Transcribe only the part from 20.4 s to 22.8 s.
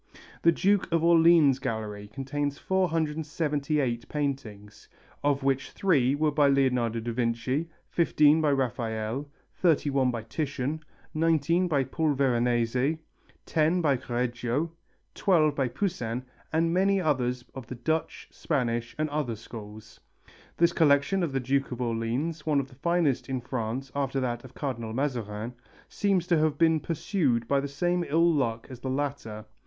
This collection of the Duke of Orleans, one of the